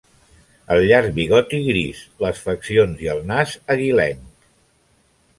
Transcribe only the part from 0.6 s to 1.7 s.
El llarg bigoti